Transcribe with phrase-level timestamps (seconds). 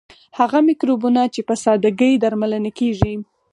[0.37, 3.13] هغه مکروبونه چې په ساده ګۍ درملنه کیږي.